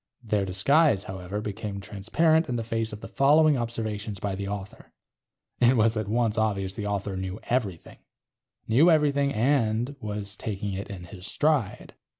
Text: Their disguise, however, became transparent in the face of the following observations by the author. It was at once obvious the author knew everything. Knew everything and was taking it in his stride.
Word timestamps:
Their 0.23 0.45
disguise, 0.45 1.03
however, 1.03 1.41
became 1.41 1.79
transparent 1.79 2.49
in 2.49 2.55
the 2.55 2.63
face 2.63 2.91
of 2.91 3.01
the 3.01 3.07
following 3.07 3.55
observations 3.55 4.19
by 4.19 4.33
the 4.33 4.47
author. 4.47 4.91
It 5.59 5.77
was 5.77 5.95
at 5.95 6.07
once 6.07 6.39
obvious 6.39 6.73
the 6.73 6.87
author 6.87 7.15
knew 7.15 7.39
everything. 7.43 7.99
Knew 8.67 8.89
everything 8.89 9.31
and 9.31 9.95
was 10.01 10.35
taking 10.35 10.73
it 10.73 10.89
in 10.89 11.03
his 11.03 11.27
stride. 11.27 11.93